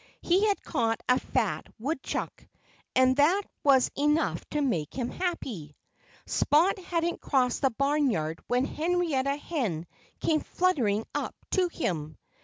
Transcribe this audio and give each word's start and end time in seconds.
He 0.23 0.47
had 0.47 0.59
caught 0.63 0.99
a 1.07 1.19
fat 1.19 1.67
woodchuck. 1.77 2.47
And 2.95 3.17
that 3.17 3.43
was 3.63 3.91
enough 3.95 4.43
to 4.49 4.59
make 4.59 4.95
him 4.95 5.11
happy. 5.11 5.75
Spot 6.25 6.79
hadn't 6.79 7.21
crossed 7.21 7.61
the 7.61 7.69
barnyard 7.69 8.41
when 8.47 8.65
Henrietta 8.65 9.35
Hen 9.35 9.85
came 10.19 10.39
fluttering 10.39 11.05
up 11.13 11.35
to 11.51 11.67
him. 11.67 12.17